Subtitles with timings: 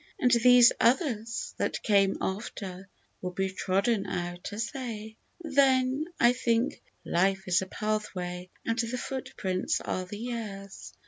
[0.19, 2.89] And these others, that came after,
[3.21, 5.15] will be trodden out as they.
[5.43, 10.91] Then I think *' Life is a pathway, and the footprints are the years.